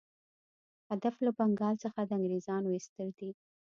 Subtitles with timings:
[0.91, 3.29] هدف له بنګال څخه د انګرېزانو ایستل دي.